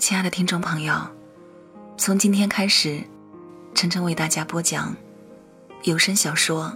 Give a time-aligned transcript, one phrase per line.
[0.00, 0.94] 亲爱的听众朋友，
[1.98, 3.04] 从今天开始，
[3.74, 4.96] 晨晨为大家播讲
[5.82, 6.74] 有声小说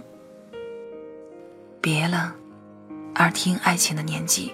[1.81, 2.35] 《别了，
[3.15, 4.49] 耳听爱情的年纪》。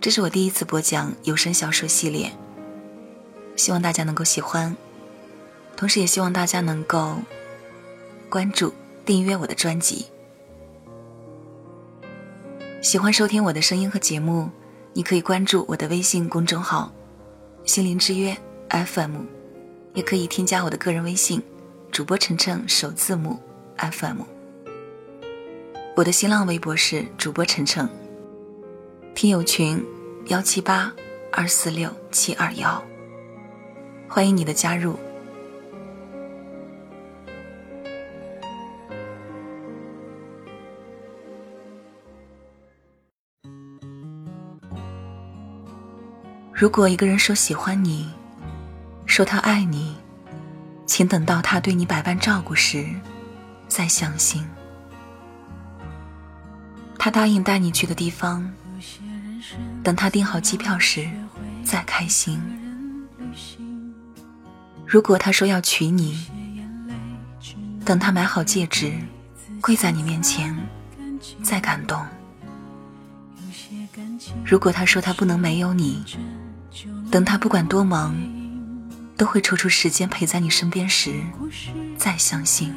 [0.00, 2.30] 这是我第一次播讲有声小说系列，
[3.56, 4.76] 希望大家能够喜欢，
[5.76, 7.16] 同时也希望大家能够
[8.30, 8.72] 关注、
[9.04, 10.06] 订阅我的专辑。
[12.80, 14.48] 喜欢收听我的声音和节目。
[14.94, 16.92] 你可以关注我的微信公众号
[17.64, 18.36] “心灵之约
[18.68, 19.22] FM”，
[19.94, 21.42] 也可以添加我的个人微信
[21.90, 23.38] “主播晨晨”首字母
[23.78, 24.20] FM。
[25.96, 27.88] 我的新浪微博是主播晨晨，
[29.14, 29.82] 听友群
[30.26, 30.92] 幺七八
[31.30, 32.82] 二四六七二幺，
[34.08, 34.98] 欢迎你的加入。
[46.62, 48.08] 如果一个人说喜欢你，
[49.04, 49.96] 说他爱你，
[50.86, 52.86] 请等到他对你百般照顾时，
[53.66, 54.48] 再相信。
[57.00, 58.48] 他答应带你去的地方，
[59.82, 61.10] 等他订好机票时，
[61.64, 62.40] 再开心。
[64.86, 66.28] 如果他说要娶你，
[67.84, 68.92] 等他买好戒指，
[69.60, 70.56] 跪在你面前，
[71.42, 72.00] 再感动。
[74.44, 76.02] 如果他说他不能没有你，
[77.10, 78.14] 等他不管多忙，
[79.16, 81.14] 都会抽出时间陪在你身边时，
[81.96, 82.72] 再相信。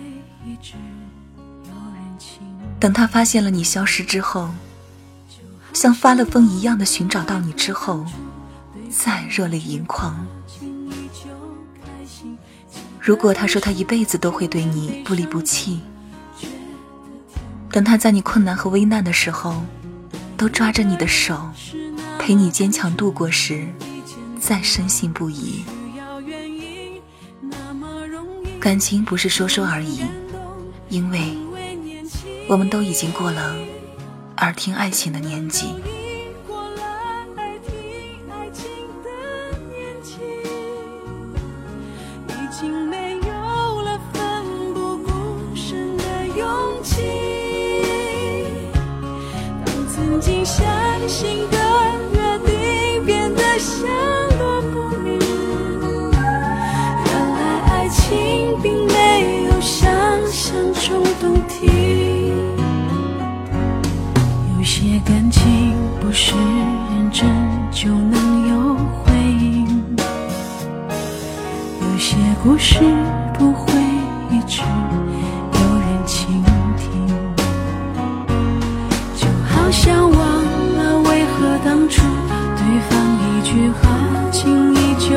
[2.80, 4.50] 等他发现了你消失之后，
[5.74, 8.06] 像发了疯一样的寻找到你之后，
[8.90, 10.26] 再热泪盈眶。
[13.00, 15.80] 如果他说他一辈子都会对你不离不弃，
[17.70, 19.64] 等他在你困难和危难的时候，
[20.38, 21.50] 都抓着你的手，
[22.20, 23.68] 陪你坚强度过时。
[24.38, 25.66] 再深信不疑，
[28.60, 30.04] 感情不是说说而已，
[30.90, 31.36] 因为
[32.48, 33.56] 我们都已经过了
[34.38, 35.74] 耳听爱情的年纪。
[50.16, 50.66] 曾经相
[51.10, 51.58] 信的
[52.14, 53.86] 约定变得散
[54.40, 55.20] 落不明
[57.06, 59.92] 原来爱情并没有想
[60.26, 62.34] 象中动听
[64.58, 67.28] 有些感情不是认真
[67.70, 69.98] 就能有回应
[71.82, 72.80] 有些故事
[73.38, 73.74] 不会
[74.32, 74.62] 一直
[81.66, 82.04] 当初
[82.56, 83.90] 对方一句话
[84.32, 85.10] 轻易就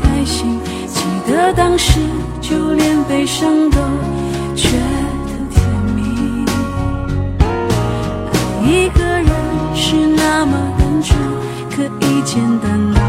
[0.00, 2.00] 开心，记得当时
[2.40, 3.78] 就连悲伤都
[4.56, 4.70] 觉
[5.28, 5.62] 得甜
[5.94, 6.46] 蜜。
[7.38, 9.30] 爱一个人。
[9.72, 11.18] 是那么单纯，
[11.70, 13.00] 可以简单到